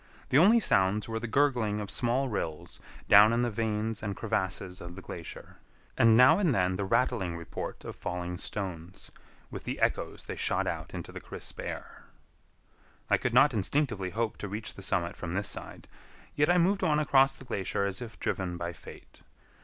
[0.29, 4.81] The only sounds were the gurgling of small rills down in the veins and crevasses
[4.81, 5.57] of the glacier,
[5.95, 9.11] and now and then the rattling report of falling stones,
[9.51, 12.05] with the echoes they shot out into the crisp air.
[13.11, 15.87] I could not distinctly hope to reach the summit from this side,
[16.33, 19.21] yet I moved on across the glacier as if driven by fate.